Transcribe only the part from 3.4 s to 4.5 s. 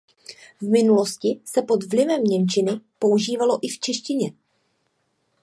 i v češtině.